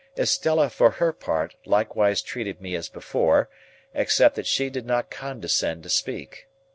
Estella, 0.17 0.67
for 0.71 0.89
her 0.89 1.13
part, 1.13 1.53
likewise 1.63 2.23
treated 2.23 2.59
me 2.59 2.73
as 2.73 2.89
before, 2.89 3.51
except 3.93 4.33
that 4.35 4.47
she 4.47 4.67
did 4.67 4.87
not 4.87 5.11
condescend 5.11 5.83
to 5.83 5.89
speak. 5.89 6.47